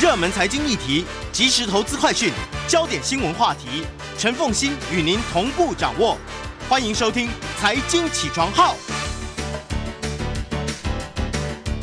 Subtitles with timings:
[0.00, 2.32] 热门财经议题、即时投资快讯、
[2.66, 3.84] 焦点新闻话题，
[4.16, 6.16] 陈凤欣与您同步掌握。
[6.70, 7.28] 欢迎收听
[7.58, 8.74] 《财经起床号》。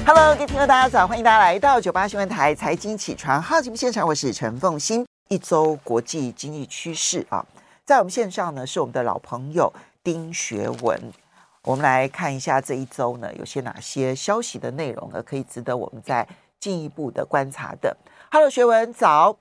[0.04, 5.06] Hello，各位听众大家早，欢迎大家来到九八新闻台《财经起床号》节目现场，我是陈凤欣。
[5.28, 7.46] 一周国际经济趋势啊，
[7.86, 9.72] 在我们线上呢是我们的老朋友
[10.04, 11.14] 丁学文。
[11.62, 16.28] 我们来看一下这一周呢，有些哪些消息的内容呢，可以值得我们在
[16.60, 17.98] 进一步的观察的。
[18.32, 19.40] Hello，学文早。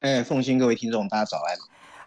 [0.00, 1.56] 哎，凤馨，各位听众，大家早安。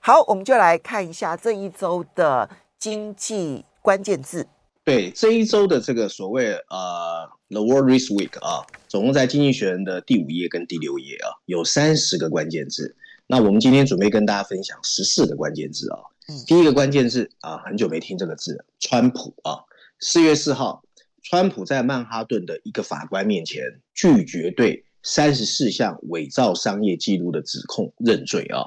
[0.02, 4.48] 好，我们就来看一下这一周的经济关键字。
[4.84, 12.96] 对，这一周的这个所谓呃，The World Risk Week 啊，总共在经济学人的第五页跟第六页啊，有三十个关键字。
[13.28, 15.98] 那我们今天准备跟大家分享十四个关键字啊。
[16.46, 19.64] 第一个关键字啊，很久没听这个字，川普啊。
[20.00, 20.84] 四月四号，
[21.28, 23.64] 川普在曼哈顿的一个法官面前
[23.96, 28.64] 拒绝对三十四项伪造商业记录的指控认罪啊。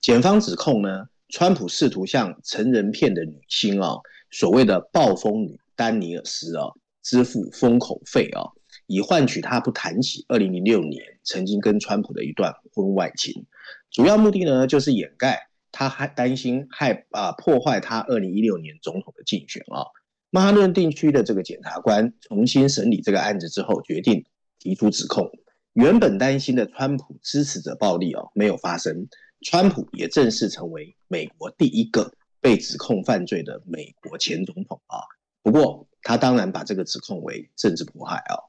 [0.00, 3.98] 检方指控呢，川普试图向成人片的女星啊，
[4.32, 6.72] 所谓的暴风女丹尼尔斯啊，
[7.04, 8.50] 支付封口费啊，
[8.88, 13.46] 以换取他不谈起二零零六年曾经跟川普的一段婚外情。
[13.92, 15.48] 主要目的呢，就是掩盖。
[15.70, 19.86] 他还担心害啊破坏他二零一六年总统的竞选啊。
[20.34, 24.24] 曼哈顿地区的这个检察官重新审理这个案子之后，决定
[24.58, 25.30] 提出指控。
[25.74, 29.06] 原本担心的川普支持者暴力哦没有发生，
[29.42, 35.00] 川普也正式成为美国第一个被指控犯罪的美国前总统啊。
[35.42, 38.40] 不过他当然把这个指控为政治迫害啊。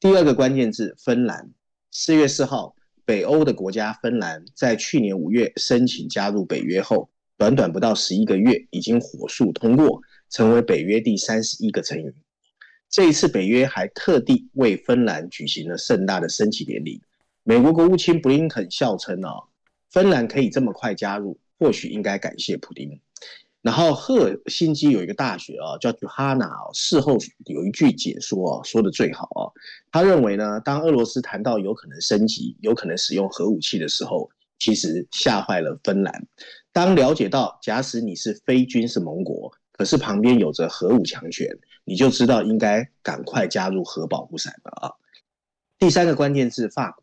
[0.00, 1.52] 第二个关键字芬兰，
[1.92, 2.74] 四月四号。
[3.04, 7.08] 北欧的国家芬兰在去年五月申请加入北约后，
[7.38, 12.12] 短短不到十一个月，已经火速通过，成为北约第三十一个成员。
[12.90, 17.02] 这一次北约还特地为芬兰举行了盛大的升旗典礼。
[17.42, 19.44] 美国国务卿布林肯笑称：“哦，
[19.90, 23.00] 芬兰可以这么快加入，或许应该感谢普丁。”
[23.60, 29.50] 然后赫尔辛基有一个大学啊，叫杜哈纳，事后有一句解说啊，说的最好啊。
[29.90, 36.26] 他认为呢，当俄罗斯谈到有可能升级、有可能使用核武器的时候，其实吓坏了芬兰。
[36.72, 41.48] 当了解到，假使你是非军事盟国，可是旁边有着核武强权，
[41.84, 44.92] 你就知道应该赶快加入核保护伞了啊。
[45.78, 47.02] 第三个关键字，法国。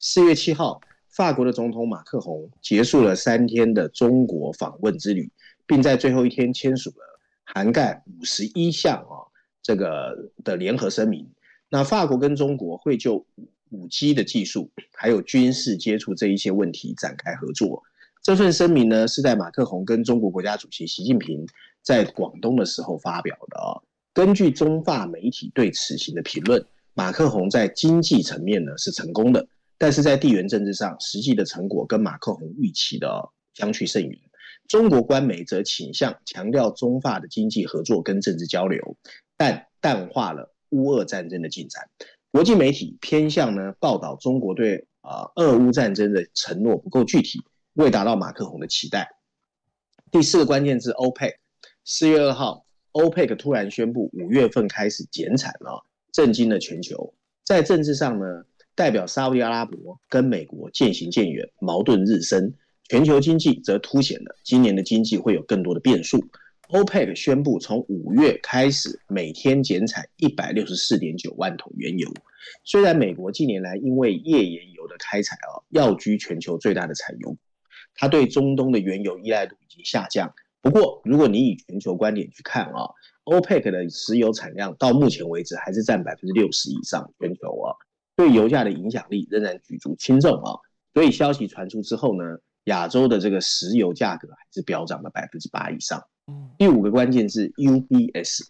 [0.00, 5.30] 四月七号，法国的总统马克宏结束了三天的中国访问之旅。
[5.68, 9.26] 并在最后一天签署了涵盖五十一项啊
[9.60, 11.28] 这个的联合声明。
[11.68, 13.26] 那法国跟中国会就
[13.70, 17.82] 五 G 的技术还有军事接触这一些问题展开合作。
[18.22, 21.44] 这份声明呢是在马克宏跟中国国家主席习近平
[21.86, 23.78] 在广东的时候发表的啊。
[24.12, 29.46] 根据中法媒体对此行的评论，马克宏在经济层面呢是成功的，
[29.78, 34.18] 但是在地缘政治上实际的成果跟马克宏预期的相去甚远。
[34.66, 38.96] 中国官媒则倾向强调中法的经济合作跟政治交流，
[39.36, 41.88] 但淡化了乌俄战争的进展。
[42.32, 47.38] 国际媒体偏向呢报道中国对啊俄乌战争的承诺不够具体，
[47.74, 49.08] 未达到马克宏的期待。
[50.10, 51.34] 第四个关键字：OPEC。
[51.88, 57.14] 四月二号，OPEC 突然宣布五月份开始减产了，震惊了全球。
[57.44, 62.52] 在政治上呢，代表沙乌地阿拉伯跟美国渐行渐远，矛盾日深。
[62.88, 66.18] 全球经济则凸显了今年的经济会有更多的变数。
[66.70, 72.12] OPEC 宣布从五月开始每天减产一百六十四点九万桶原油。
[72.64, 77.36] 虽然美国近年来因为页岩油的开采啊，跃居全球最大的产油，
[77.94, 80.34] 它对中东的原油依赖度已经下降。
[80.66, 82.90] 不过，如果你以全球观点去看啊
[83.26, 87.70] ，OPEC 的石油产量到目前为止还是占百分之六十以上，全球啊
[88.16, 90.58] 对油价的影响力仍然举足轻重啊。
[90.92, 92.24] 所以消息传出之后呢，
[92.64, 96.02] 亚洲的这个石油价格还是飙涨了百分之八以上。
[96.58, 98.48] 第五个关键字 UBS，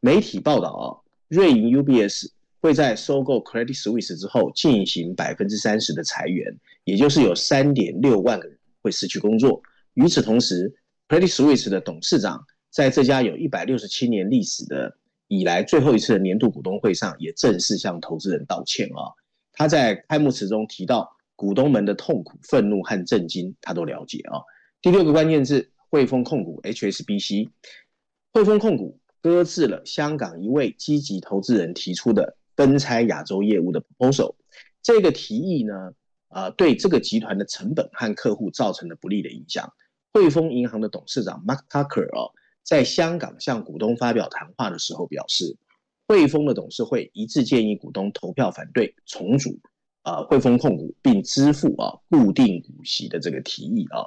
[0.00, 0.86] 媒体报道啊，
[1.28, 2.30] 瑞银 UBS
[2.62, 9.60] 会在收购 Credit Suisse 之后进行百分之三十的裁员，也就是有三点六万个人会失去工作。
[9.92, 10.72] 与此同时
[11.08, 14.96] ，Credit Suisse 的董事长在这家有一百六十七年历史的
[15.26, 19.10] 以来最后一次的年度股东会上也正式向投资人道歉啊。
[19.52, 21.14] 他在开幕词中提到。
[21.38, 24.42] 股东们的痛苦、愤怒和震惊，他都了解啊。
[24.82, 27.48] 第六个关键字：汇丰控股 （HSBC）。
[28.32, 34.34] 汇丰控股搁置了香港一位积极投资人提出的分拆亚洲业务的 proposal。
[34.82, 35.92] 这个提议呢，
[36.26, 39.72] 啊，对这个集团的成本和客户造成了不利的影响。
[40.18, 42.32] 汇丰银行的董事长 Mark Tucker 哦，
[42.64, 45.56] 在香港向股东发表谈话的时候表示，
[46.08, 49.60] 汇丰的董事会一致建议股东投票反对重组。
[50.02, 54.02] 啊汇丰控股，并支付啊固定股息的这个提议啊。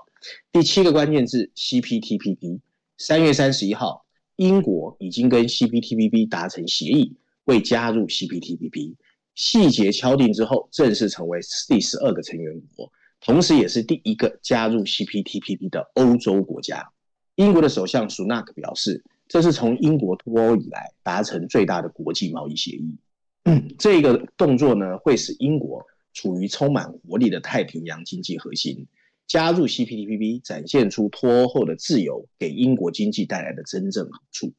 [0.51, 2.59] 第七个关键字 CPTPP，
[2.97, 4.05] 三月三十一号，
[4.35, 7.15] 英国已经跟 CPTPP 达成协议，
[7.45, 8.95] 为加入 CPTPP，
[9.35, 16.91] 细节敲定之后，正式成为第十二个成员国，同时也是第一个加入 CPTPP 的欧洲国家。
[17.35, 22.97] 英国的首相苏纳克表示，这是从英国脱欧以来达成最大的国际贸易协议。
[23.79, 28.87] 这个动作呢，会使英国处于充满活力的太平洋经济核心。
[29.27, 34.51] 加入 CPTPP，展现出脱欧后的自由给英国经济带来的真正好处。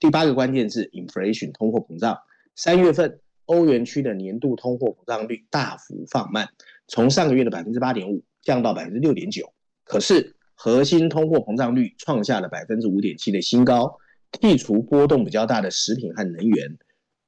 [0.00, 2.18] 第八个关键字：inflation，通货膨胀。
[2.56, 6.48] 三月份，欧元区的年度通货膨胀率大幅放慢，
[6.88, 9.52] 从上个月的百分之八点五降到百分之六点九。
[9.84, 13.98] 可是，核心通货膨胀率创下了百分之五点七的新高。
[14.32, 16.76] 剔除波动比较大的食品和能源，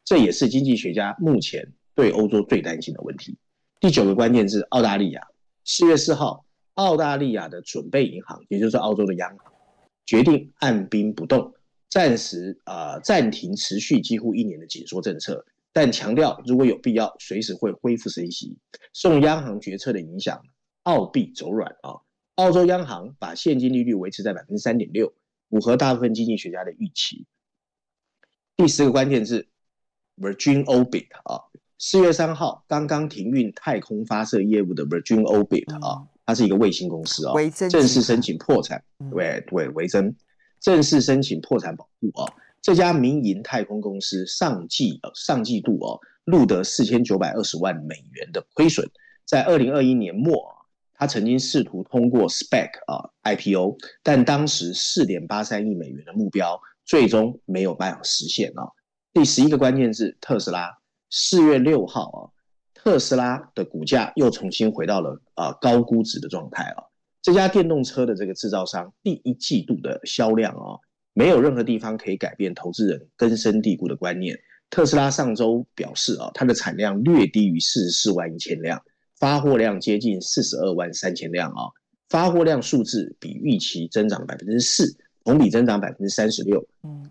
[0.05, 3.38] 这也是经济学家目前对欧洲最担心的问题。
[3.81, 5.22] 第九个关键字：澳大利亚。
[5.64, 6.44] 四月四号，
[6.75, 9.52] 澳大利亚的准备银行，也就是澳洲的央行，
[10.05, 11.55] 决定按兵不动，
[11.88, 18.59] 暂时啊、呃、暂停持续几乎一年的紧缩政策，但强调如果有必要，随时会恢复升息。
[18.93, 20.43] 受央行决策的影响，
[20.82, 22.00] 澳币走软啊。
[22.37, 25.15] 澳洲央行把现金利率维持在百分之三点六。
[25.50, 27.26] 符合大部分经济学家的预期。
[28.55, 29.49] 第十个关键字
[30.19, 31.41] ，Virgin Orbit 啊，
[31.79, 37.32] 四月三号刚刚停运太空发射业务的 Virgin Orbit 啊，它是一个卫星公司啊，
[37.70, 40.15] 正式申请破产，对对，维珍
[40.61, 42.31] 正式申请破产保护啊。
[42.62, 48.87] 这家民营太空公司上季呃上季度哦录得四千九百二十万美元的亏损，
[49.25, 50.56] 在二零二一年末。
[51.00, 58.66] 他曾经试图通过 SPAC 啊 IPO，但当时四点八三亿美元的目标最终没有办法实现啊。
[59.12, 60.76] 第十一个关键字特斯拉，
[61.08, 62.20] 四月六号啊，
[62.75, 66.82] 特斯拉的股价又重新回到了啊高估值的状态啊。
[67.22, 70.82] 这家电动车的这个制造商第一季度的销量啊，
[71.19, 74.38] 没有任何地方可以改变投资人根深蒂固的观念。
[74.70, 78.81] 特斯拉上周表示啊，它的产量略低于四十四万一千辆。
[79.17, 81.67] 发货量接近四十二万三千辆啊，
[82.09, 86.65] 发货量数字比预期增长百分之四，同比增长百分之三十六。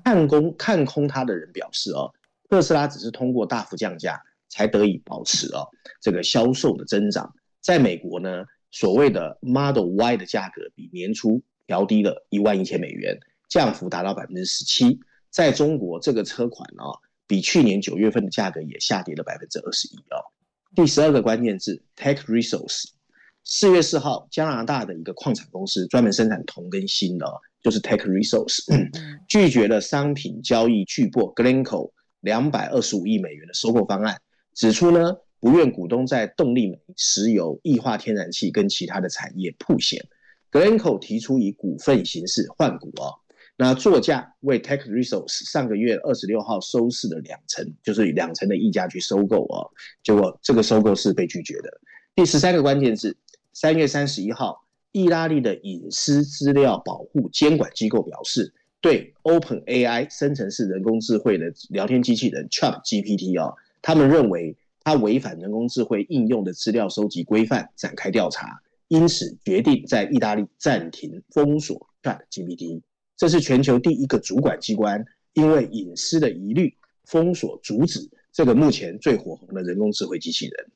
[0.06, 2.09] 看空看空它的人表示哦，
[2.50, 4.18] 特斯拉只是通过大幅降价
[4.48, 5.68] 才得以保持哦
[6.00, 7.30] 这个销售的增长。
[7.59, 14.99] 在美国呢，所谓的 Model Y 的价格比年初调低了一万一千美元，降幅达到百分之十七。
[15.29, 16.89] 在中国，这个车款啊，
[17.27, 20.17] 比去年九月份的价格也下跌了百分之二十一哦。
[20.75, 22.85] 第十二个关键字，Tech Resources。
[23.44, 27.25] 四月四号，加拿大的一个矿产公司，专门生产铜跟锌的，
[27.61, 28.65] 就是 Tech Resources，
[29.29, 31.91] 拒绝了商品交易巨擘 Glencore
[32.21, 34.19] 两百二十五亿美元的收购方案，
[34.53, 40.05] 指出呢，不愿股东在动力煤、石油、液化天然气跟其他的产业曝险。
[40.51, 43.15] Glencore 提出以股份形式换股哦。
[43.59, 49.71] 那作价为 Tech Resource 上个月二十六号收市的两成，就是两成的溢价去收购哦，
[50.04, 51.81] 结果这个收购是被拒绝的。
[52.13, 53.18] 第十三个关键字，
[53.54, 72.81] 三月三十一号，意大利的隐私资料保护监管机构表示，对 OpenAI 生成式人工智慧的聊天机器人 ChatGPT 哦，他们认为它违反人工智慧应用的资料收集规范，展开调查，因此决定在意大利暂停封锁 ChatGPT。
[73.18, 78.00] 这是全球第一个主管机关因为隐私的疑虑封锁阻止
[78.31, 80.71] 这个目前最火红的人工智慧机器人。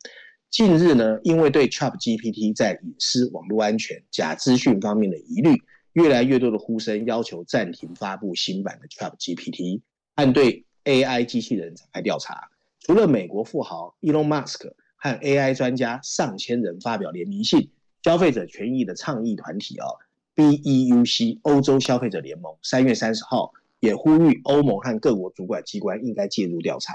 [0.50, 5.52] 近日呢，因为对 ChatGPT 在隐私、网络安全、假资讯方面的疑虑，
[5.94, 9.82] 越来越多的呼声要求暂停发布新版的 ChatGPT，
[10.16, 12.50] 和对 AI 机器人展开调查。
[12.80, 17.70] 除了美国富豪 Elon Musk 和 AI 专家上千人发表联名信，
[18.04, 19.88] 消费者权益的倡议团体啊。
[20.36, 26.94] BEUC 欧洲消费者联盟三月三十号也呼吁欧盟和各国主管机关应该介入调查。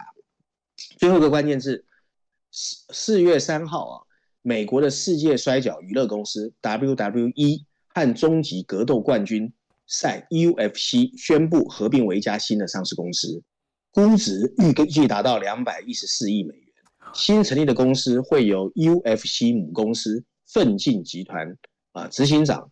[0.98, 1.84] 最后一个关键字，
[2.50, 4.02] 四四月三号啊，
[4.42, 9.52] 美国的世界摔角娱乐公司 WWE 和终极格斗冠军
[9.86, 13.42] 赛 UFC 宣布合并为一家新的上市公司，
[13.90, 16.66] 估值预计达到两百一十四亿美元。
[17.14, 21.56] 新成立的公司会由 UFC 母公司奋进集团
[21.92, 22.70] 啊执行长。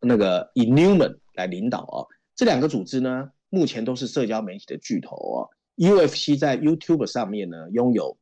[0.00, 2.04] 那个以 Newman 来领导啊，
[2.34, 5.38] 这两个组织呢，目前都是社交媒体的巨头啊。
[5.76, 8.16] UFC 在 YouTube 上面呢，拥有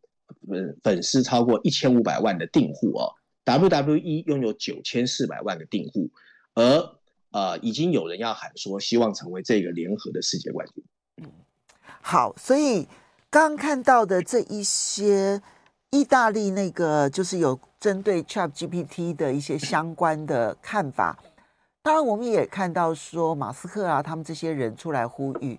[0.48, 3.10] 粉粉丝超过一千五百万的订户啊
[3.44, 6.08] ，WWE 拥有九千四百万的订户，
[6.54, 6.62] 而
[7.30, 10.84] 呃，已经有人要喊说，希望成为这个联合的世界冠军。
[11.16, 11.30] 嗯，
[12.00, 12.86] 好，所以
[13.28, 15.42] 刚看到的这一些
[15.90, 21.18] 意大利那个就是有针对 ChatGPT 的一些相关的看法。
[21.88, 25.58] 当然，我们也看到说马斯克啊，他们这些人出来呼吁，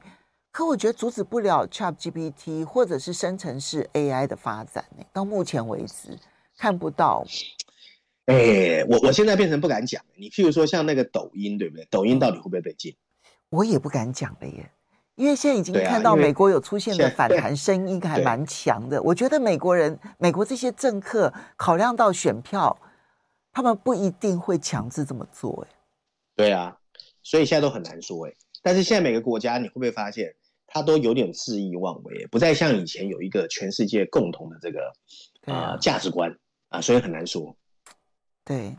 [0.51, 4.85] 可我觉得阻止不了 ChatGPT 或者是生成式 AI 的发展。
[5.11, 6.15] 到目前为止
[6.55, 7.25] 看不到。
[8.27, 9.99] 哎、欸，我我现在变成不敢讲。
[10.15, 11.87] 你譬如说像那个抖音，对不对？
[11.89, 12.95] 抖音到底会不会被禁？
[13.49, 14.71] 我也不敢讲了耶。
[15.15, 19.01] 因为现在已经看到美国有出现的反弹声音，还蛮强的。
[19.01, 22.77] 我觉得美国人、美国这些政客考量到选票，
[23.51, 25.67] 他们不一定会强制这么做。
[25.67, 25.73] 哎，
[26.39, 26.73] 对啊，
[27.21, 28.25] 所以现在都很难说。
[28.25, 30.33] 哎，但是现在每个国家，你会不会发现，
[30.67, 34.93] 他都有点恣意妄为，不再像以前有一个全世界共同的这个
[35.45, 36.33] 啊、呃、价值观
[36.69, 37.53] 啊，所以很难说。
[38.45, 38.73] 对，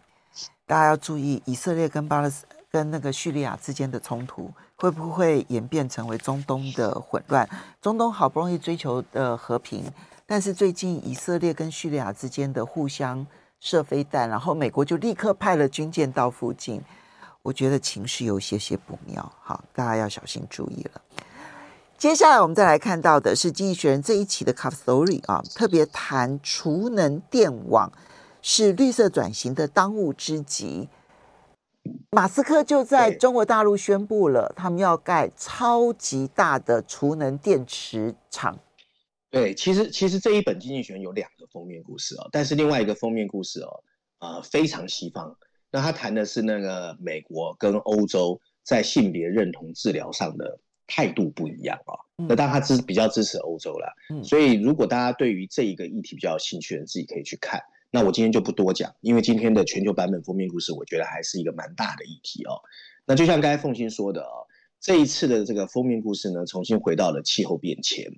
[0.64, 4.50] 大家要注意以色列跟巴勒斯跟那个叙利亚之间的冲突。
[4.76, 7.47] 会不会演变成为中东的混乱？
[7.83, 9.85] 中东好不容易追求的和平，
[10.25, 13.26] 但是最近以色列跟叙利亚之间的互相
[13.61, 16.81] 射飞弹，然后美国就立刻派了军舰到附近，
[17.43, 19.33] 我觉得情势有些些不妙。
[19.41, 21.01] 好，大家要小心注意了。
[21.97, 27.93] 接下来我们再来看到的是《经济学人》这一期的 Cover Story 啊，特别谈储能电网
[28.41, 30.89] 是绿色转型的当务之急。
[32.11, 38.59] 马斯克就在中国大陆宣布了，他们要盖超级大的储能电池厂。
[39.31, 43.83] 对，其实其实这一本经济学人有两个封面故事哦，但是另外一个封面故事哦，
[44.19, 45.37] 呃，非常西方。
[45.71, 52.27] 那他谈的是那个美国跟欧洲在性别认同治疗上的态度不一样啊、哦。
[52.29, 53.89] 那当然他支比较支持欧洲啦，
[54.23, 57.61] 所以如果大家对于这一个议题比较有兴趣自己可以去看。
[57.93, 62.55] 那我今天就不多讲，因为今天的全球版本封面故事，我觉得还是一个蛮大的议题哦。
[63.05, 64.47] 那就像刚才凤馨说的哦，
[64.79, 68.12] 这一次的这个封面故事呢，重新回到了气候变迁。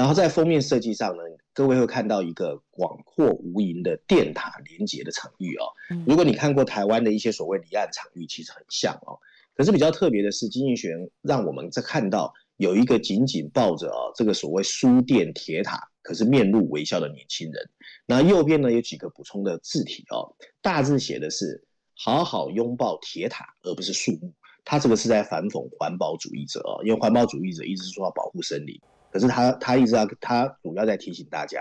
[0.00, 5.68] 然后在封面设计上呢，各位会看到一个广阔无垠的电塔连接的场域哦。
[6.06, 9.20] 如果你看过台湾的一些所谓离岸场域，其实很像哦。
[9.54, 15.78] 可是比较特别的是，经济学人让我们在看到有一个紧紧抱着哦这个所谓输电铁塔。
[16.00, 17.70] 可是面露微笑的年轻人，
[18.06, 21.62] 那右边呢有几个补充的字体哦，大字写的是
[21.94, 24.32] “好好拥抱铁塔，而不是树木”。
[24.64, 28.80] 他这个是在反讽环保主义者哦，因为环保主义者一直说要保护森林，
[29.12, 31.60] 可是他他一直要他主要在提醒大家，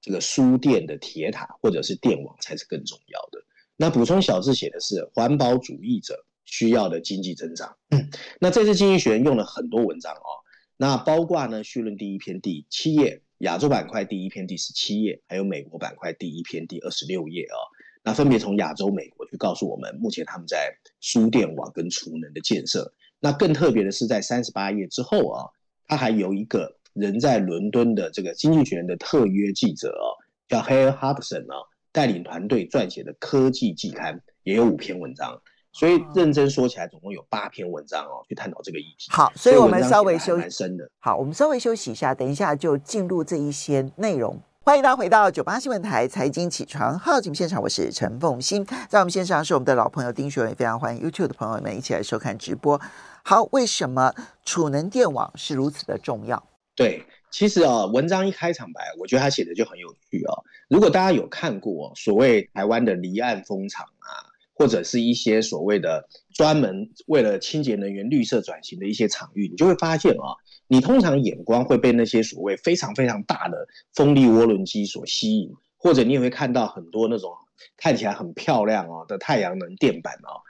[0.00, 3.44] 这个输电的铁塔或者是电网才是更重要的。
[3.76, 7.76] 那补充小字写的是环保主义者需要的经济增长。
[7.90, 8.08] 嗯，
[8.40, 10.30] 那这次经济学人用了很多文章哦，
[10.76, 13.22] 那包括呢序论第一篇第七页。
[13.40, 17.60] 亚洲板块第一篇第十七页，还有美国板块第一篇第二十六页啊，
[18.02, 22.94] 那分别从亚洲、美国去告诉我们，目前他们在输电网跟储能的建设。
[23.20, 25.44] 那更特别的是，在三十八页之后啊，
[25.86, 30.08] 他还有一个人在伦敦的这个经济学人的特约记者啊，
[30.48, 31.56] 叫 Hale Hobson 啊，
[31.92, 35.38] 带领团队撰写的科技季刊也有五篇文章。
[35.72, 39.10] 所以认真说起来，总共有八篇文章哦，去探讨这个议题。
[39.10, 40.66] 好，所以我们稍微休息。
[40.98, 44.40] 好，我们稍微休息一下，等一下就进入这一些内容。
[44.62, 52.80] 欢迎大家回到九八新闻台财经起床号节目现场，我是陈凤欣，在我们线上是我们的老朋友丁学文，也非常欢迎 YouTube 的朋友们一起来收看直播。
[53.22, 54.14] 好，为什么
[54.46, 56.42] 储能电网是如此的重要？
[56.76, 57.02] 对，
[57.32, 60.34] 其实啊，文章一开场白，我觉得他写的就很有趣啊。
[60.68, 64.30] 如果大家有看过所谓台湾的离岸风场啊。
[64.58, 70.32] 或者是一些所谓的专门为了清洁能源、绿色转型的一些场域，你就会发现啊，
[70.66, 77.30] 你通常眼光会被那些所谓非常非常大的风力涡轮机所吸引，或者你也会看到很多那种
[77.76, 80.40] 看起来很漂亮哦的太阳能电板哦。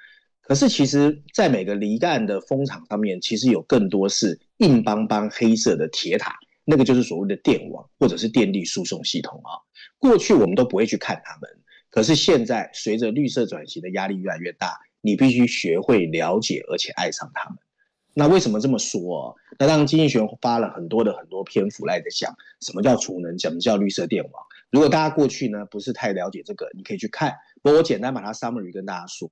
[0.46, 9.58] 可是其实，在每个离岸的风场上面，其实有更多是硬邦邦黑色的铁塔，那个就是所谓的电网或者是电力输送系统啊。
[9.98, 11.50] 过去我们都不会去看它们。
[11.90, 17.58] 可是现在，随着绿色转型的压力越来越大，你必须学会了解而且爱上它们。
[18.14, 19.34] 那为什么这么说？
[19.58, 24.32] 那当经济学发了很多的很多篇幅来的讲，什么叫储能，什么叫绿色电网。
[24.70, 27.34] 如果大家过去呢不是太了解这个，你可以去看。
[27.62, 29.28] 不过我简单把它 summary 跟大家说。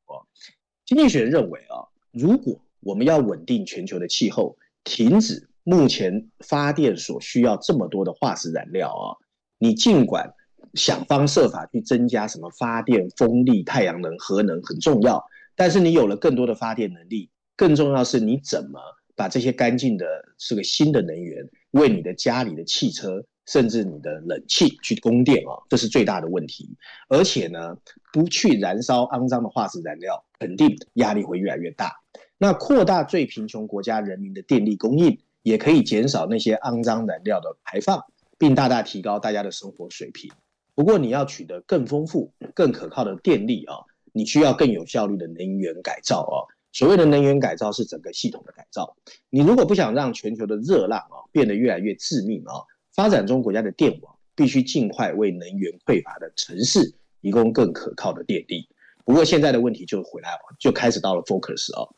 [0.86, 9.16] 经济学认为啊，如果我们要稳定全球的气候，停止目前发电所需要这么多的化石燃料啊，
[9.58, 10.34] 你尽管。
[10.72, 15.24] 想方设法去增加什么发电、风力、太阳能、核能很重要，
[15.54, 18.80] 但是你有了更多的发电能力，更重要是你怎么
[19.14, 20.04] 把这些干净的、
[20.36, 26.68] 这个新的能源为你的家里的汽车，甚至你的冷气去供电哦，这是最大的问题。
[27.08, 27.76] 而且呢，
[28.12, 31.92] 不去燃烧肮脏的化石燃料，肯定压力会越来越大。
[32.38, 38.04] 那扩大最贫穷国家人民的电力供应，也可以减少那些肮脏燃料的排放，
[38.38, 40.30] 并大大提高大家的生活水平。
[40.74, 43.76] 不过你要取得更丰富、更可靠的电力啊，
[44.12, 46.36] 你需要更有效率的能源改造啊。
[46.72, 48.96] 所谓的能源改造是整个系统的改造。
[49.30, 52.54] 你如果不想让全球的热浪啊变得越来越致命啊，
[52.94, 58.68] 发展中国家的电网必须尽快为能源匮乏的城市提供更可靠的电力。
[59.04, 61.88] 不过现在的问题就回来了，就开始到了 focus 啊，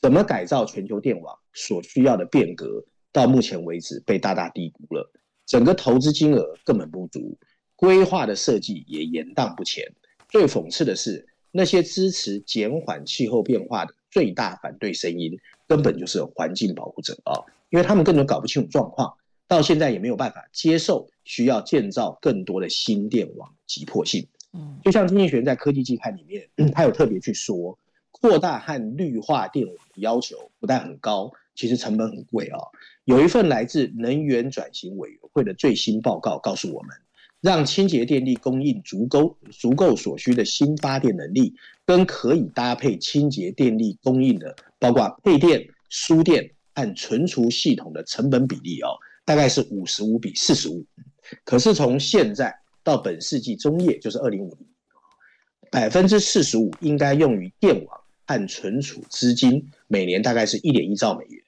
[0.00, 5.10] 怎么改造全球电网所需要的变革，到目前为止被大大低估了，
[5.46, 7.38] 整个投资金额根本不足，
[7.74, 9.84] 规划的设计也延宕不前。
[10.28, 17.40] 最讽刺的是，那些支持减缓气候变化的最大反对声音，根本就是环境保护者啊！
[17.70, 19.14] 因为他们根本搞不清楚状况，
[19.52, 24.26] 到现在也没有办法接受需要建造更多的新电网的急迫性。
[24.54, 27.78] 嗯，就像经济学在科技季刊里面， 他有特别去说，
[28.10, 32.58] 扩大和绿化电网的要求不但很高，其实成本很贵啊。
[33.04, 36.90] 有一份来自能源转型委员会的最新报告告诉我们。
[37.42, 41.52] 让清洁电力供应足够、足够所需的新发电能力，
[41.84, 48.94] 跟可以搭配清洁电力供应的，包括配电、输电和存储系统的成本比例哦，
[49.24, 50.84] 大概是五十五比四十五。
[51.44, 54.66] 可是从现在到本世纪中叶，就是二零五零，
[55.70, 61.42] 百分之四十五应该用于电网和存储资金，每年大概是一点一兆美元。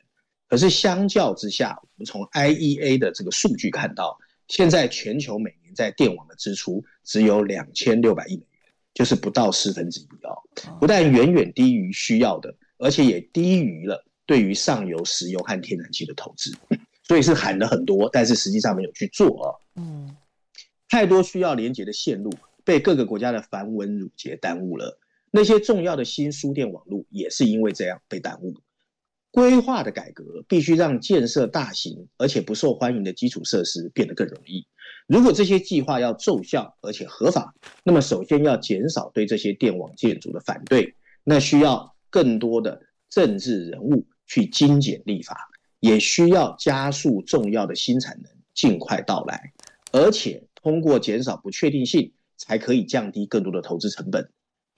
[0.46, 4.16] 可是相较之下，我们从 IEA 的这个数据看到，
[4.48, 10.36] 现在全球每年在电网的支出只有两千六百亿美元，就是不到四分之一哦，
[10.78, 16.54] 不但远远低于需要的，而且也低于了对于上游石油和天然气的投资，
[17.06, 19.46] 所以是喊了很多，但是实际上没有去做啊。
[19.76, 20.16] 嗯，
[20.88, 22.30] 太多需要连接的线路
[22.64, 24.98] 被各个国家的繁文缛节耽误了，
[25.30, 28.54] 那些重要的新输电网络也是因为这样被耽误。
[29.30, 34.64] 规划的改革必须让建设大型而且不受欢迎的基础设施变得更容易。
[35.08, 40.94] 如果这些计划要奏效而且合法，那么首先要减少对这些电网建筑的反对，
[41.24, 45.36] 那需要更多的政治人物去精简立法，
[45.84, 49.52] 也需要加速重要的新产能尽快到来，
[49.92, 54.26] 而且通过减少不确定性，才可以降低更多的投资成本。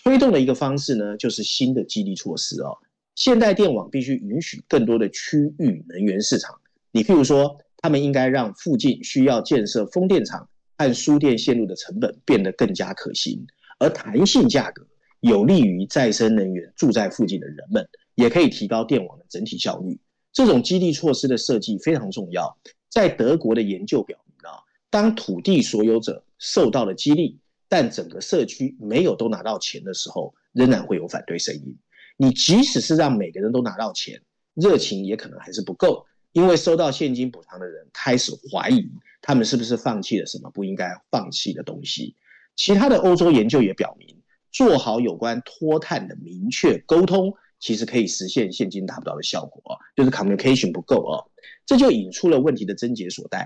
[0.03, 2.77] 推动的一个方式呢，就是新的激励措施哦。
[3.15, 6.55] 现代电网必须允许更多的区域能源市场，
[6.91, 7.57] 你譬如说。
[7.83, 13.47] 他们应该让附近需要建设风电场和输电线路的成本变得更加可行，
[13.79, 14.85] 而弹性价格
[15.21, 20.01] 有利于再生能源住在附近的人们，也可以提高电网的整体效率。
[20.37, 22.59] 这种激励措施的设计非常重要。
[22.91, 27.39] 在德国的研究表明啊，当土地所有者受到了激励，
[27.71, 31.79] 但整个社区没有都拿到钱的时候，仍然会有反对声音。
[32.19, 34.21] 你即使是让每个人都拿到钱，
[34.53, 36.05] 热情也可能还是不够。
[36.33, 38.91] 因为收到现金补偿的人开始怀疑，
[39.23, 42.15] 他们是不是放弃了什么不应该放弃的东西。
[42.57, 44.21] 其他的欧洲研究也表明，
[44.53, 47.33] 做好有关脱碳的明确沟通，
[47.67, 51.19] 其实可以实现现金达不到的效果，就是 communication 不够啊。
[51.67, 53.45] 这就引出了问题的症结所在。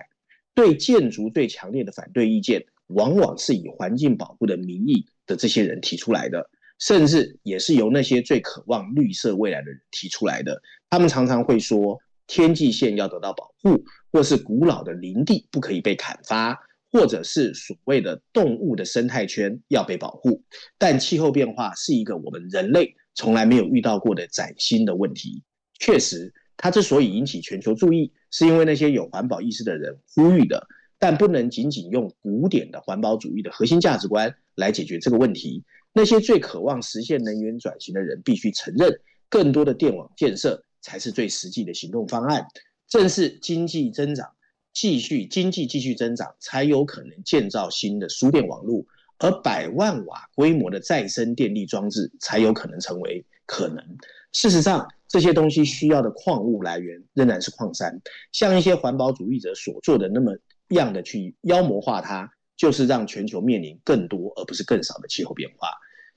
[0.52, 10.60] 对建筑最强烈的反对意见，往往是以环境保护的名义的这些人提出来的，甚至也是由那些最渴望绿色未来的人提出来的。
[10.90, 11.98] 他们常常会说。
[12.32, 16.56] 天际线要得到保护，或是古老的林地不可以被砍伐，
[16.92, 20.40] 或者是所谓的动物的生态圈要被保护。
[20.78, 25.42] 但气候变化是一个我们人类从来没有遇到过的崭新的问题。
[25.78, 30.66] 确实，它之所以引起全球注意，是因为那些有环保意识的人呼吁的，
[30.98, 35.64] 但不能仅仅用古典的环保主义的核心价值观来解决这个问题。
[35.92, 40.64] 那些最渴望实现能源转型的人必须承认，更多的电网建设。
[40.82, 42.46] 才是最实际的行动方案。
[42.88, 44.30] 正是经济增长
[44.72, 48.86] 继续，经济继续增长，才有可能建造新的输电网络，
[49.20, 53.84] 而百万瓦规模的再生电力装置才有可能成为可能。
[54.32, 58.00] 事实上，这些东西需要的矿物来源仍然是矿山。
[58.32, 60.36] 像一些环保主义者所做的那么
[60.68, 65.68] 样的去妖魔化它，就是让全球面临更多而不是更少的气候变化。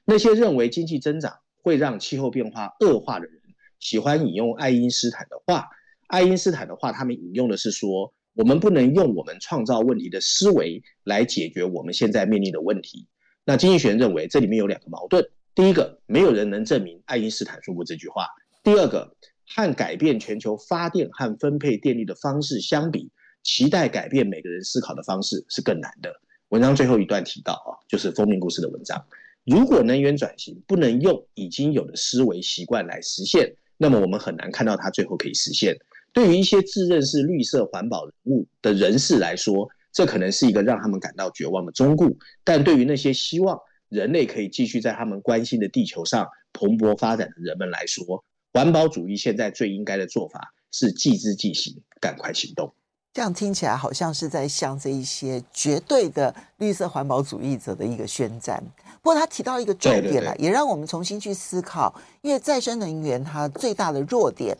[0.05, 3.35] 那些认为经济增长会让气候变化恶化的人。
[3.79, 5.67] 喜欢引用爱因斯坦的话，
[6.07, 13.07] 爱因斯坦的话，他们引用的是说，我们不能用我们创造问题的思维来解决我们现在面临的问题。
[13.45, 18.23] 那经济学人认为这里面有两个矛盾：第一个，没有人能证明爱因斯坦说过这句话；
[18.63, 19.15] 第二个，
[19.45, 23.11] 和改变全球发电和分配电力的方式相比，
[23.43, 26.11] 期待改变每个人思考的方式是更难的。
[26.49, 29.05] 文章最后一段提到啊，就是封面故事的文章，
[29.45, 33.55] 如果能源转型不能用已经有的思维习惯来实现。
[33.75, 35.77] 那么我们很难看到它最后可以实现。
[36.13, 42.07] 对于一些自认是绿色环保人物的人士来说，这可能是一个让他们感到绝望的忠告。
[42.43, 48.23] 但对于那些希望人类可以继续在他们关心的地球上蓬勃发展的人们来说，
[48.53, 52.73] 环保主义现在最应该的做法是即知即行，赶快行动。
[53.13, 58.63] 这样听起来好像是在向这一些绝对的绿色环保主义者的一个宣战。
[59.03, 64.57] 不过他提到一个重点了，也让我们重新去思考，因为再生能源它最大的弱点，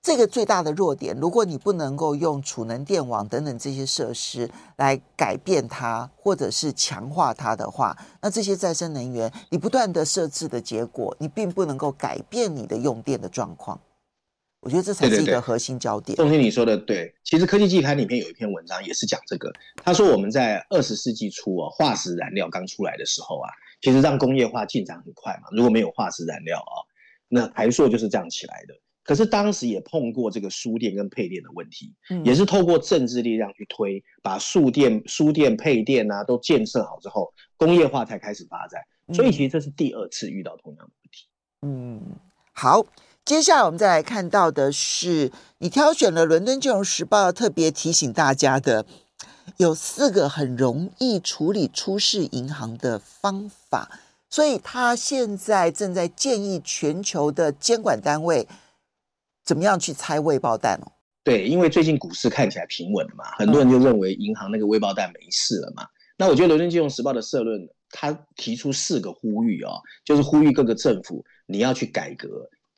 [0.00, 13.78] 这个最大的弱点，如果你不能够用储能电网等等这些设施来改变它，或者是强化它的话，那这些再生能源你不断的设置的结果，你并不能够改变你的用电的状况。
[14.60, 16.16] 我觉得这才是一个核心焦点。
[16.16, 17.14] 凤馨，你说的对。
[17.24, 19.52] 其实科技季刊里面有一篇文章也是讲这个。
[19.84, 23.50] 他说我们在二十世纪初啊，化石燃料刚出来的时候啊，
[23.82, 25.48] 其实让工业化进展很快嘛。
[25.52, 26.74] 如果没有化石燃料啊，
[27.28, 28.74] 那台塑就是这样起来的。
[29.08, 38.82] 可是当时也碰过这个输电跟配电的问题，也是透过政治力量去推，把输电、输电配电啊都建设好之后，工业化才开始发展。
[39.14, 41.26] 所以其实这是第二次遇到同样的问题。
[41.62, 42.18] 嗯，
[42.52, 42.84] 好。
[43.24, 48.84] 接下来我们再来看到的是，你挑选了《伦敦金融时报》特别提醒大家的，
[49.56, 58.48] 有四个很容易处理出事银行的方法，所以他现在正在建议全球的监管单位
[59.48, 60.92] 怎么样去拆未爆弹哦。
[61.24, 65.84] 对，因为最近股市看起来平稳了嘛，很多人就认为银行那个未爆弹没事了嘛。
[65.84, 72.28] 嗯、那我觉得《伦敦金融时报》的社论，他提出四个呼吁哦，就是呼吁各个政府你要去改革。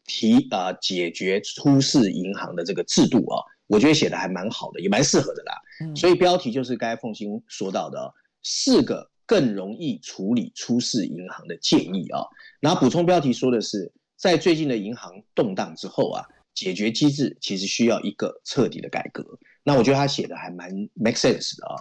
[0.07, 5.55] 提啊、呃，解决出事银行的这个制度啊，我觉得写的还蛮好的，也蛮适合的啦。
[5.85, 8.13] 嗯、所以标题就是刚才凤欣说到的
[8.45, 12.23] 四个更容易处理出事银行的建议啊。
[12.61, 19.25] 然后补充标题说的是，在最近的银行动荡之后啊，解决机制其实需要一个彻底的改革。
[19.63, 21.77] 那我觉得他写的还蛮 make sense 的啊。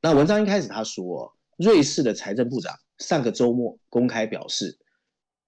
[0.00, 4.78] 那文章一开始他说，瑞士的财政部长上个周末公开表示，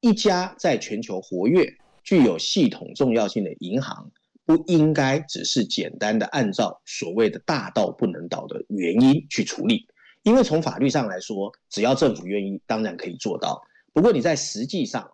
[0.00, 1.78] 一家在全球活跃。
[2.04, 4.10] 具有系统重要性的银行
[4.44, 9.86] 不应该只是简单的按照所谓的大到不能倒的原因去处理，
[10.24, 13.62] 因为从法律上来说，只要政府愿意，当然可以做到。
[13.92, 15.08] 不过你在实际上，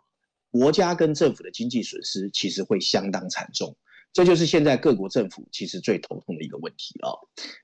[0.50, 3.76] 国家跟政府的经济损失其实会相当惨重，
[4.12, 7.12] 这就是现在各国政府其实最头痛的一个问题啊。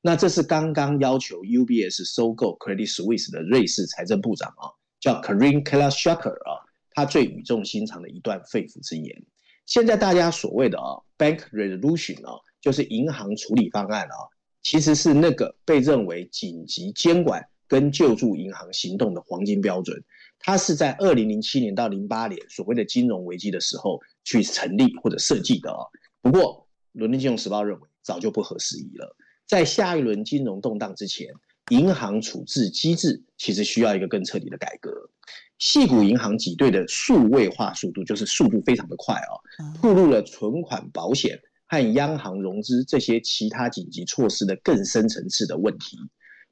[0.03, 4.69] 那这是刚刚要求 UBS 收购 Credit Suisse 的瑞士财政部长啊，
[5.01, 6.65] 叫 Karin Keller-Sucker 啊。
[6.97, 9.25] 他最语重心长的一段肺腑之言。
[9.67, 14.17] 现在大家所谓的啊，bank resolution 啊，就是银行处理方案啊，
[14.63, 20.05] 其实是那个被认为紧急监管跟救助银行行动的黄金标准。
[20.47, 25.81] 它是在二零零七年到零八年所谓的金融危机的时候去成立或者设计的啊。
[26.21, 29.17] 不过，《伦敦金融时报》认为早就不合时宜了。
[29.47, 31.29] 在下一轮金融动荡之前，
[31.71, 34.91] 银行处置机制其实需要一个更彻底的改革。
[35.59, 39.41] 细谷银行挤兑的数位化速度，就是速度非常的快哦，
[39.81, 45.97] 暴露了存款保险和央行融资这些其他紧急措施的更深层次的问题。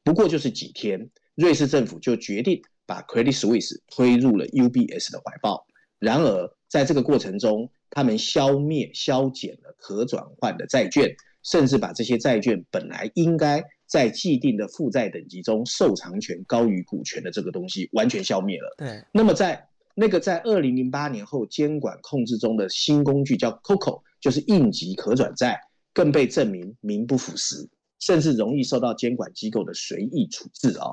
[0.02, 5.66] 不过就是几天，瑞士政府就决定把 Credit Suisse 推入了 UBS 的怀抱。
[5.98, 18.74] 然而在这个过程中，他们消灭、消减了可转换的债券，甚至把这些债券本来应该在既定的负债等级中，受偿权高于股权的这个东西完全消灭了。
[18.78, 19.04] 对。
[19.12, 25.60] 那么在那个在二零零八年后监管控制中的新工具叫 CoCo，就是应急可转债，
[25.92, 27.68] 更被证明名不符实，
[28.00, 30.90] 甚至容易受到监管机构的随意处置啊。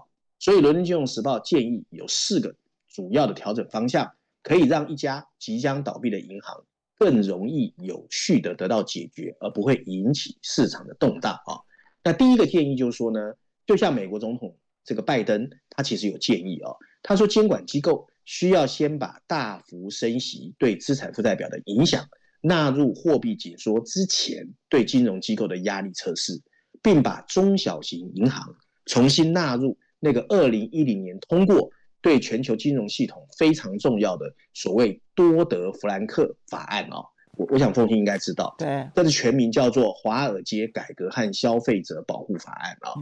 [0.50, 2.56] 所以《伦敦金融时报》建议有四个
[2.88, 6.66] 主要的调整方向，可以让一家即将倒闭的银行
[6.98, 11.62] 更容易有序的得到解决，而不会引起市场的动荡啊。
[12.04, 13.20] 那第一个建议就是说呢，
[13.68, 16.78] 就像美国总统这个拜登，他其实有建议啊、哦。
[17.04, 22.04] 他说，监管机构需要先把大幅升息对资产负债表的影响
[22.42, 26.42] 纳入货币紧缩之前对金融机构的压力测试，
[26.82, 28.56] 并把中小型银行
[28.88, 31.70] 重新纳入那个二零一零年通过
[32.02, 37.06] 对全球金融系统非常重要的所谓多德弗兰克法案啊、哦。
[37.38, 42.94] 我我想凤馨应该知道，对，这是全名叫做《华尔街改革和消费者保护法案》啊，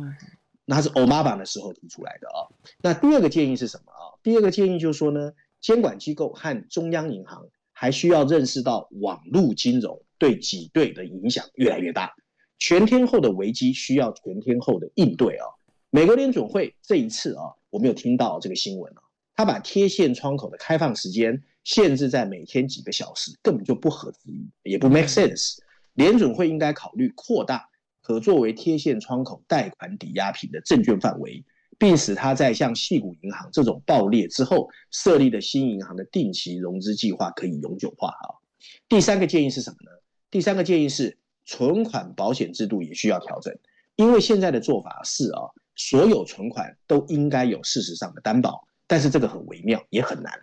[0.63, 2.45] 那是奥巴马的时候提出来的啊。
[2.83, 4.13] 那第二个建议是什么啊？
[4.21, 12.13] 第二个建议就是说呢，监管机构和中央银行还需要认识到网络金融对挤兑的影响越来越大，
[12.59, 15.47] 全天候的危机需要全天候的应对啊。
[15.89, 19.01] 美国联准会这一次啊，我没有听到这个新闻啊，
[19.35, 21.43] 他把贴现窗口的开放时间。
[21.63, 25.57] 限制在每天几个小时，根本就不合理，也不 make sense。
[25.95, 27.67] 联准会应该考虑扩大
[28.01, 31.43] 可作为贴现窗口贷款抵押品的证券范围，
[31.77, 38.39] 并使它在像矽谷银行这种爆裂之后设立的新银行的定期融资计划可以永久化啊。
[38.87, 39.91] 第三个建议是什么呢？
[40.31, 43.53] 第三个建议是存款保险制度也需要调整，
[43.97, 50.33] 因为现在的做法是啊，所有存款都应该有事实上的担保，但是这个很微妙也很难。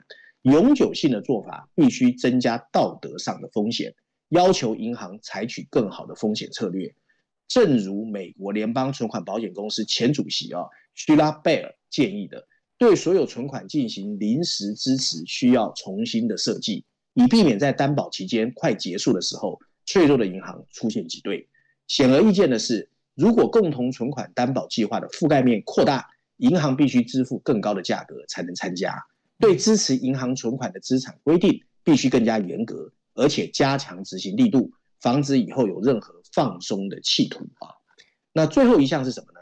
[0.43, 3.95] 永久性的做法必须增加道德上的风险，
[4.29, 6.95] 要求银行采取更好的风险策略。
[7.49, 10.63] 正如美国联邦存款保险公司前主席啊
[10.95, 12.47] 徐拉贝尔建议的，
[12.79, 21.49] 对所有存款进行临时支持需要重新的设计，以避免在担保期间快结束的时候，脆弱的银行出现挤兑。
[21.87, 28.97] 显而易见的是，如果共同存款担保计划的覆盖面扩大，银行必须支付更高的价格才能参加。
[29.39, 37.69] 对支持银行存款的资产规定必须更加严格，而且加强执行力度，防止以后有任何放松的企图啊。
[38.33, 39.41] 那最后一项是什么呢？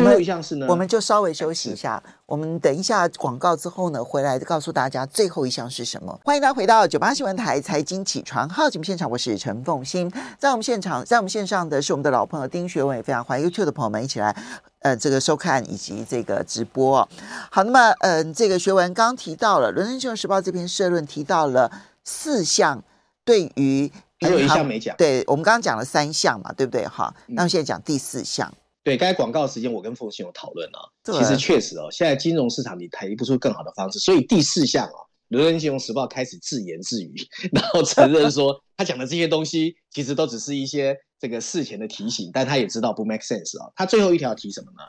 [0.00, 2.02] 最后一项是呢，我们就稍微休息一下。
[2.26, 6.20] 我们等一下广告之后呢，回来告诉大家最后一项是什么。
[6.24, 10.12] 欢迎大家回到九八新闻台财经起床号节目现场，我是陈凤欣。
[10.38, 14.36] 在我们现场，在我们线上的是我们的老朋友丁学文，也非常欢迎 YouTube 的朋友们一起来
[14.80, 17.08] 呃这个收看以及这个直播。
[17.50, 21.70] 好，那么嗯、呃，这个学文刚提到了《伦敦金融时报》这篇社论，提到了
[22.04, 22.82] 四项
[23.24, 26.86] 对于还有一项没讲，对我们刚刚讲了三项嘛，对不对？
[26.86, 28.52] 哈，那我现在讲第四项。
[28.84, 30.80] 对，刚才广告时间，我跟凤信有讨论啊。
[31.04, 34.90] 其实确实哦，现在金融市场你提不出更好的方式，所以第四项啊，
[35.28, 37.14] 《伦敦金融时报》开始自言自语，
[37.52, 43.70] 然后承认说 他讲的这些东西其实都只是一些这个事前的提醒，但他也知道不 make sense 啊。
[43.76, 44.84] 他最后一条提什么呢？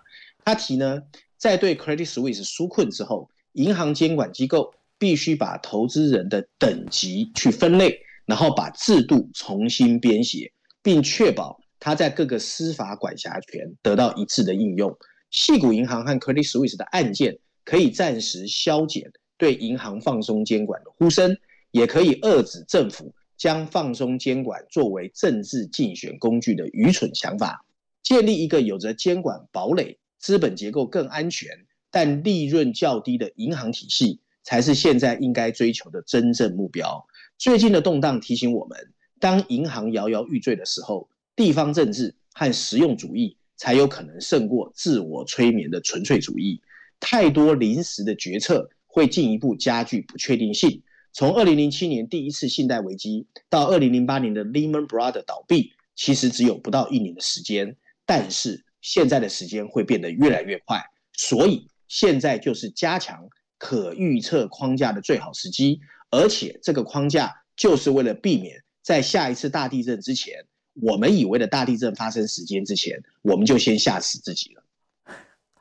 [0.45, 1.01] 他提呢，
[1.37, 11.59] 在对 Credit Suisse 纾困之后，银行监管机构必须把投资人的等级去分类，然后把制度重新编写，并确保。
[11.79, 14.97] 它在各个司法管辖权得到一致的应用，
[15.31, 21.37] 矽谷银行和 Credit Suisse 的案件可以暂时消减对银行放松监管的呼声，
[21.71, 27.65] 也可以遏止政府将放松监管作为政治竞选工具的愚蠢想法。
[28.03, 31.49] 建立一个有着监管堡垒、资本结构更安全
[31.91, 37.05] 但利润较低的银行体系，才是现在应该追求的真正目标。
[37.37, 38.77] 最近的动荡提醒我们，
[39.19, 41.07] 当银行摇摇欲坠的时候，
[41.39, 46.61] 地方政治和实用主义才有可能胜过自我催眠的纯粹主义。
[46.99, 50.83] 太多临时的决策会进一步加剧不确定性。
[51.13, 57.77] 从二零零七年第一次信贷危机到二零零八年的 Lehman Brothers 倒闭，其实只有不到一年的时间。
[58.05, 65.79] 但是现在的时间会变得越来越快，所以现在就是加强可预测框架的最好时机。
[66.09, 70.33] 而且这个框架就是为了避免在下一次大地震之前。
[70.81, 74.63] 我们以为的大地震发生时间之前，我们就先吓死自己了。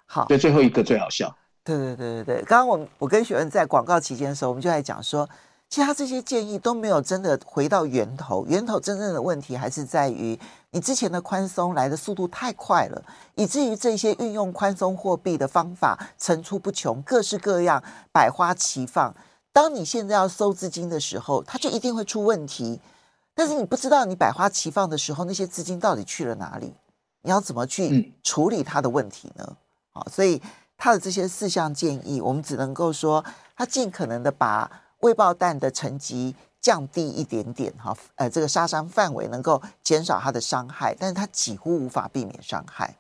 [0.07, 1.37] 好，对，最后一个最好笑。
[1.65, 5.29] 对对对对对，刚刚我我跟学文在广告期间的时候，我们就在讲说，
[5.69, 10.39] 其实他这些建议都没有真的回到源头，源头真正的问题还是在于
[10.71, 13.05] 你之前的宽松来的速度太快了，
[13.35, 19.15] 以至于这些运用宽松货币的方法层出不穷，各式各样，百花齐放。
[19.53, 22.81] 当你现在要收资金的时候，它就一定会出问题。
[23.39, 26.75] 但是你不知道，你百花齐放的时候，那些资金到底去了哪里？
[27.23, 29.57] 你要怎么去处理它的问题呢？
[29.93, 30.43] 好，所以
[30.77, 33.25] 他的这些四项建议，我们只能够说，
[33.55, 34.69] 他尽可能的把
[35.03, 42.97] 未爆弹的层级降低一点点，哈，呃，这个杀伤范围能够减少它的伤害，但是它几乎无法避免伤害。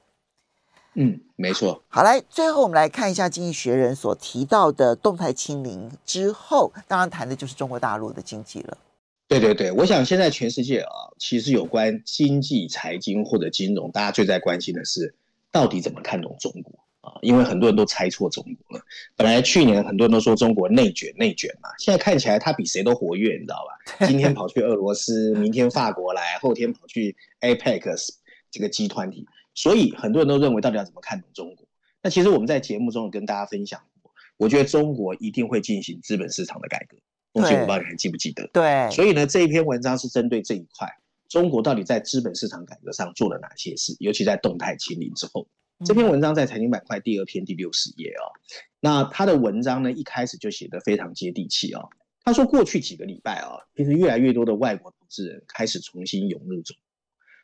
[0.94, 1.82] 嗯，没错。
[1.88, 8.78] 好，来，最后我们来看一下《经济学人》所提到的动态清零之后，当然谈的就是中国大陆的经济了。
[9.28, 15.14] 对对对，我想现在全世界啊，其实有关经济、财经或者金融，大家最在关心的是
[15.52, 17.12] 到底怎么看懂中国啊？
[17.20, 18.82] 因为很多人都猜错中国了。
[19.16, 24.06] 本来去年很多人都说中国内卷内卷嘛，现在看起来他比谁都活跃，你知道吧？
[24.08, 28.08] 今天跑去俄罗斯，明天法国来，后天跑去 APEC
[28.50, 31.66] 这个集团体，所以很多人都认为到底要怎么看懂中国？
[32.02, 36.96] 那其实我们在节目中有跟大家分享过，我觉得中国一定会进行资本市场的改革。
[37.32, 38.48] 东西我不知道你还记不记得？
[38.52, 40.88] 对，所以呢，这一篇文章是针对这一块，
[41.28, 45.46] 中国到底在资本市场改革上做了哪些事，尤其在动态清零之后。
[45.84, 48.26] 这篇文章在财经板块第二篇第六十页哦。
[48.80, 51.88] 那他的文章呢，一开始就写得非常接地气哦。
[52.24, 56.82] 他说，过去几个礼拜啊，其实越来越多的外国投资人开始重新涌入中国，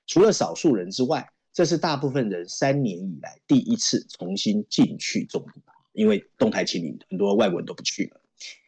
[0.07, 5.53] 除了少数人之外，这是大部分人三年以来第一次重新进去中国，
[5.93, 8.21] 因为动态清零，很多外国人都不去了。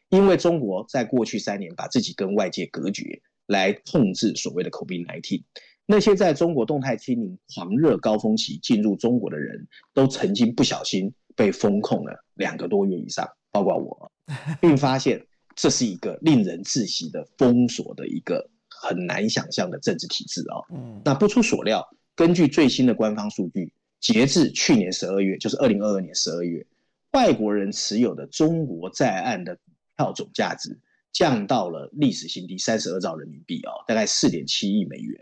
[0.09, 5.43] 因为中国在过去三年把自己跟外界隔绝，来控制所谓的 COVID-19，
[5.85, 14.11] 那些在中国动态清零狂热高峰期进入中国的人都曾经不小心被封控了两个多月以上，包括我，
[14.61, 20.59] 并发现这是一个令人窒息的封锁的一个很难想象的政治体制啊。
[20.73, 26.65] 嗯，那不出所料，根据最新的官方数据，截至去年十二月，就是二零二二年十二月，
[27.13, 29.66] 外国人持有的中国在岸的股
[29.97, 30.79] 票总价值。
[31.13, 35.17] 降到了历史新低，三十二兆人民币哦，大概四点七亿美元，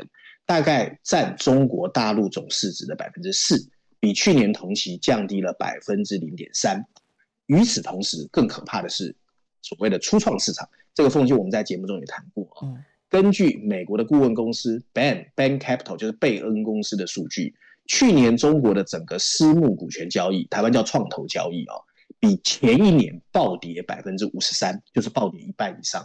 [0.46, 3.70] 大概占中国大陆总市值的百分之四，
[4.02, 6.86] 比去年同期降低了百分之零点三。
[7.46, 9.16] 与此同时，更可怕的是
[9.62, 12.68] 所谓的初创市场，这个缝隙我们在节目中也谈过啊。
[12.68, 17.56] 嗯、根据美国的顾问公司 Bain Bain Capital，就是贝恩公司的数据，
[17.88, 21.76] 去年中国的整个私募股权交易，台湾叫创投交易啊。
[22.26, 26.04] 比前一年暴跌百分之五十三，就是暴跌一半以上。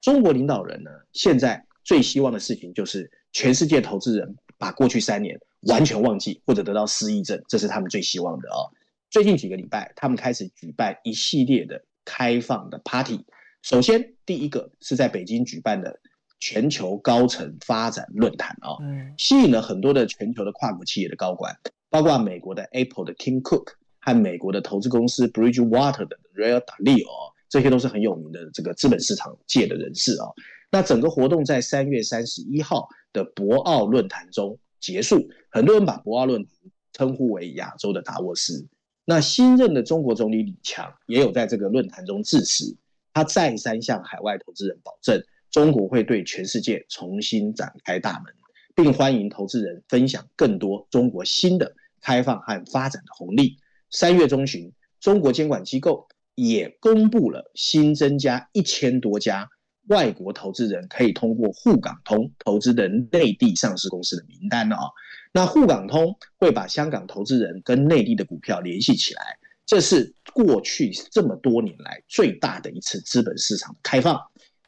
[0.00, 8.72] 中国领导人呢，现在最希望的事情就是全世界投资人把过去三年完全忘记，或者得到失忆症，这是他们最希望的啊、哦。
[9.10, 13.26] 最近几个礼拜，他们开始举办一系列的开放的 party。
[13.60, 16.00] 首先，第一个是在北京举办的
[16.40, 18.78] 全球高层发展论坛啊、哦，
[19.18, 21.54] 吸引了很多的全球的跨国企业的高管，
[21.90, 23.74] 包括美国的 Apple 的 Tim Cook。
[24.08, 27.04] 和美国的投资公司 Bridgewater 的 Ray Dalio，
[27.50, 30.28] 这些都是很有名的这个资本市场界的人士啊。
[30.70, 35.28] 那整个活动在三月三十一号的博鳌论坛中结束。
[35.50, 36.52] 很多人把博鳌论坛
[36.94, 38.66] 称呼为亚洲的达沃斯。
[39.04, 42.74] 那新任的中国总理李强也有在这个论坛中致辞，
[43.12, 48.34] 他再三向海外投资人保证，中国会对全世界重新展开大门，
[48.74, 53.58] 并欢迎投资人分享更多中国新的开放和发展的红利。
[53.90, 59.48] 三月中旬，中国监管机构也公布了新增加一千多家
[59.88, 64.84] 外国投资人可以通过沪港通投资的内地上市公司的名单了啊。
[65.32, 74.20] 那沪港通会把香港投资人跟内地的股票联系起来，这是过去这么多年来最大的一次资本市场的开放。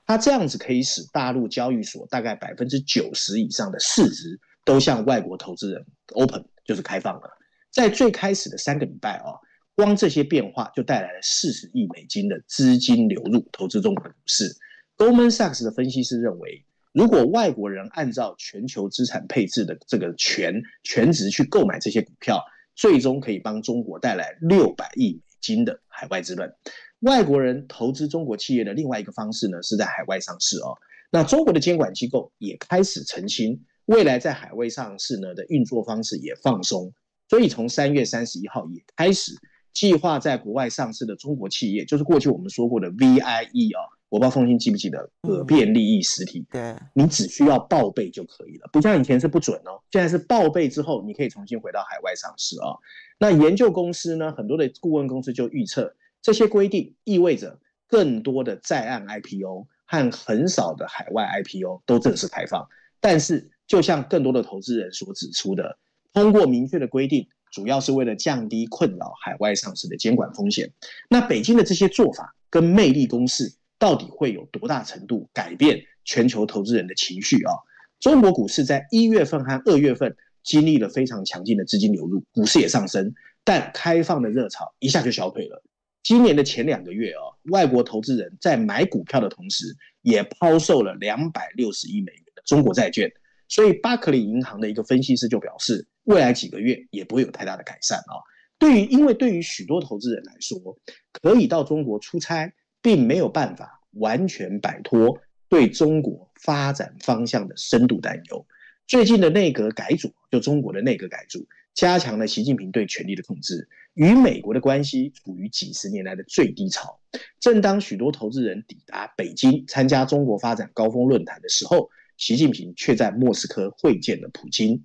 [0.07, 7.31] 它这样子可以使大陆交易所大概百分之九十以上的市值都向外国投资人 open，就是开放了。
[7.71, 9.39] 在最开始的三个礼拜啊，
[9.75, 14.57] 光这些变化就带来了四十亿美金的资金流入投资中国的股市。
[14.97, 26.55] Goldman Sachs 的分析师认为，如果外国人按照全球资产配置的这个全全值去购买这些股票，最终可以帮中国带来六百亿美金的海外资本。
[26.99, 30.77] 外国人投资中国企业的另外一个方式呢，是在海外上市哦。
[31.11, 36.93] 那中国的监管机构也开始澄清，未来在海外上市呢的运作方式也放松。
[37.31, 39.33] 所以从三月三十一号也开始
[39.73, 46.45] 计划在国外上市的中国企业，就是过去我们说过的 VIE 啊，我不知道凤馨记不记得可变利益实体。
[46.51, 52.75] 对，你只需要报备就可以了，不像以前是不准哦，现在是报备之后你可以重新回到海外上市啊。
[53.21, 62.69] 那研究公司呢，很多的顾问公司就预测，这些规定意味着更多的在岸 IPO 和很少的海外 IPO 都正式开放。
[62.99, 65.79] 但是，就像更多的投资人所指出的。
[66.13, 70.73] 通过明确的规定，主要是为了降低困扰海外上市的监管风险。
[71.09, 77.53] 那北京的这些做法跟魅力攻势，到底会有多大程度改变全球投资人的情绪啊？
[78.01, 85.63] 中国股市在一月份和二月份经历了非常强劲的资金流入，股市也上升，但开放的热潮一下就消退了。
[86.03, 87.21] 今年的前两个月啊，
[87.51, 93.13] 外国投资人在买股票的同时，也抛售了两百六十亿美元的中国债券。
[93.51, 98.23] 所以巴克利银行的一个分析师就表示，未来几个月也不会有太大的改善啊。
[98.59, 100.79] 对于，因为对于许多投资人来说，
[101.13, 108.47] 可以到中国出差，并没有办法完全摆脱对中国发展方向的深度担忧。
[108.87, 117.01] 最近的内阁改组，就中国的内阁改组，加强了习近平对权力的控制，与美国的关系处于几十年来的最低潮。
[117.41, 124.85] 正当许多投资人抵达北京参加中国发展高峰论坛的时候，习近平却在莫斯科会见了普京。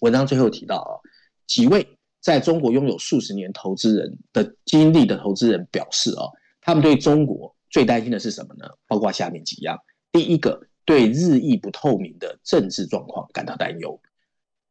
[0.00, 0.98] 文章最后提到啊，
[1.46, 1.86] 几位
[2.20, 6.26] 在中国拥有数十年投资人的经历的投资人表示啊，
[6.60, 8.68] 他们对中国最担心的是什么呢？
[8.88, 9.78] 包括下面几样：
[10.10, 14.00] 第一个，对日益不透明的政治状况感到担忧；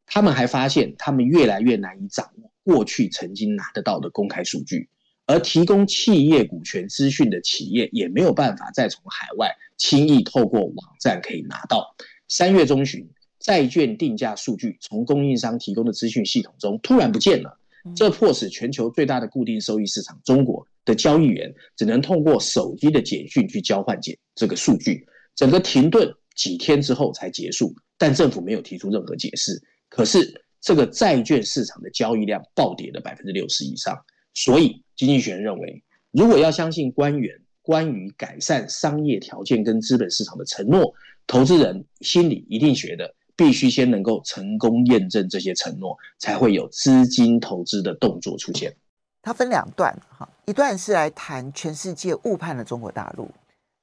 [0.06, 4.90] 他们还发现，他们越来越难以掌握过去曾经拿得到的公开数据。
[5.30, 11.96] 而提供企业股权资讯的企业也没有办法再从海外轻易透过网站可以拿到。
[12.28, 13.08] 三月中旬，
[13.38, 17.60] 债券定价数据从供应商提供的资讯系统中突然不见了，
[17.96, 25.06] 这迫使全球最大的固定收益市场中国的交易员只能通过手机的简讯去交换简这个数据，
[25.36, 29.62] 整个停顿几天之后才结束，但政府没有提出任何解释。
[29.90, 33.96] 可是这个债券市场的交易量暴跌了百分之六十以上，
[34.34, 40.94] 所以经济学人认为，如果要相信官员关于改善商业条件跟资本市场的承诺，
[41.28, 48.76] 投资人心里一定觉得必须先能够成功验证这些承诺，才会有资金投资的动作出现。
[49.22, 53.30] 它分两段哈，一段是来谈全世界误判了中国大陆，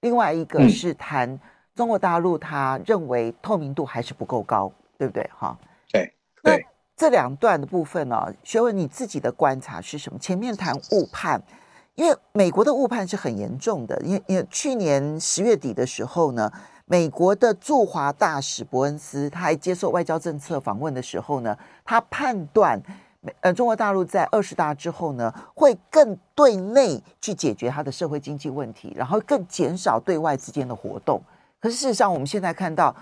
[0.00, 1.38] 另外一个是谈
[1.74, 5.56] 中国大陆他认为透明度还是不够高，对不对哈？
[5.92, 6.10] 对。
[6.42, 6.58] 那
[6.96, 10.18] 这两段的部分呢，学文你自己的观察是什么？
[10.18, 11.40] 前面谈误判，
[11.94, 16.50] 因为美国的误判是很严重的，因为因为去年十月底的时候呢，
[16.86, 22.82] 美国的驻华大使伯恩斯他还接受外交政策访问的时候呢，他判断。
[23.40, 31.20] 呃，中国大陆在二十大之后呢，会更对内去解决它的社会经济问题，然后更减少对外之间的活动。
[31.58, 32.94] 可是事实上，我们现在看到，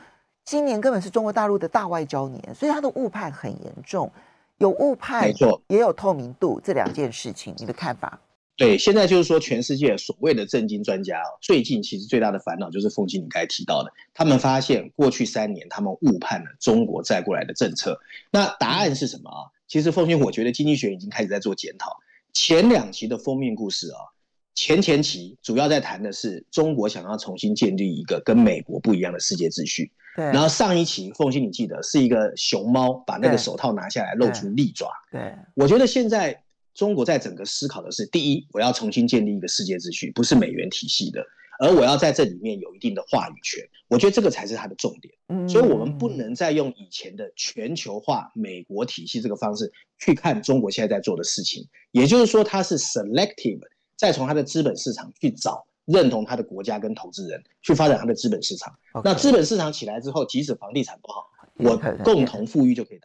[0.45, 4.13] 今年根本是中国大陆的大外交年，所以它的误判很严重，
[4.59, 8.21] 有误判，没错，也有透明度这两件事情，你的看法？
[8.57, 17.99] 对，现在就是说，全世界所谓的政经专家最近其实最大的烦恼就是凤馨你刚才提到的，他们发现过去三年他们误判了中国再过来的政策。
[18.31, 19.51] 那答案是什么啊？
[19.67, 21.97] 其实凤馨，我觉得经济学已经开始在做检讨。
[22.33, 23.99] 前两期的封面故事啊，
[24.55, 29.91] 前前期主要在谈的是中国想要重新建立一个跟美国不一样的世界秩序。
[30.17, 30.25] 对。
[30.27, 34.89] 然后上一期凤欣你记得是一个熊猫把那个手套拿下来露出利爪。
[35.11, 35.35] 对。
[35.55, 36.41] 我觉得现在。
[36.75, 41.25] 中国在整个思考的是：第一，我要重新建立一个世界秩序，不是美元体系的，
[41.61, 43.63] 而我要在这里面有一定的话语权。
[43.87, 45.15] 我觉得这个才是它的重点。
[45.29, 51.65] 嗯，所以我们不能再用以前的全球化美国体系这个方式去看中国现在在做的事情。
[51.93, 53.61] 也就是说，它是 selective，
[53.97, 58.75] 再从它的资本市场去找认同他的国家跟投资人，去发展他的资本市场。
[59.03, 61.27] 那资本市场起来之后，即使房地产不好，
[61.57, 63.03] 我共同富裕就可以达。